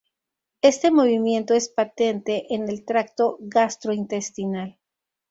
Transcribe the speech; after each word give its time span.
Este 0.63 0.89
movimiento 0.89 1.53
es 1.53 1.69
patente 1.69 2.55
en 2.55 2.67
el 2.69 2.85
tracto 2.85 3.37
gastrointestinal. 3.39 4.79